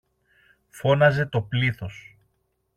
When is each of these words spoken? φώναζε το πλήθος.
φώναζε 0.69 1.25
το 1.27 1.41
πλήθος. 1.41 2.17